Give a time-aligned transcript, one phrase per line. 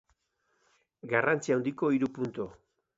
[1.13, 2.53] Garrantzi handiko hiru puntu.